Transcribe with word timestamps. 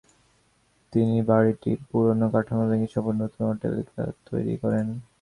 তিনি 0.93 1.17
বাড়িটির 1.29 1.79
পুরনো 1.89 2.27
কাঠামো 2.33 2.63
ভেঙ্গে 2.69 2.89
সম্পূর্ণ 2.93 3.19
নতুন 3.23 3.41
অট্টালিকা 3.51 3.99
তৈরী 4.27 4.55
করেন। 4.63 4.85